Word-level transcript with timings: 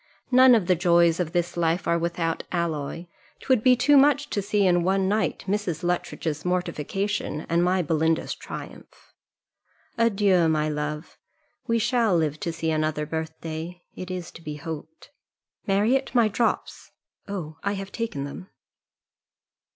None 0.31 0.55
of 0.55 0.65
the 0.65 0.73
joys 0.75 1.19
of 1.19 1.31
this 1.31 1.55
life 1.55 1.87
are 1.87 1.99
without 1.99 2.43
alloy! 2.51 3.05
'Twould 3.39 3.61
be 3.61 3.75
too 3.75 3.95
much 3.97 4.31
to 4.31 4.41
see 4.41 4.65
in 4.65 4.81
one 4.81 5.07
night 5.07 5.43
Mrs. 5.47 5.83
Luttridge's 5.83 6.43
mortification, 6.43 7.45
and 7.47 7.63
my 7.63 7.83
Belinda's 7.83 8.33
triumph. 8.33 9.13
Adieu! 9.99 10.49
my 10.49 10.67
love: 10.69 11.19
we 11.67 11.77
shall 11.77 12.17
live 12.17 12.39
to 12.39 12.51
see 12.51 12.71
another 12.71 13.05
birthday, 13.05 13.83
it 13.93 14.09
is 14.09 14.31
to 14.31 14.41
be 14.41 14.55
hoped. 14.55 15.11
Marriott, 15.67 16.15
my 16.15 16.27
drops. 16.27 16.89
Oh, 17.27 17.57
I 17.61 17.73
have 17.73 17.91
taken 17.91 18.23
them." 18.23 18.49